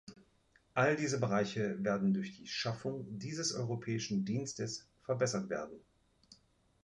[0.73, 5.79] All diese Bereiche werden durch die Schaffung dieses europäischen Dienstes verbessert werden.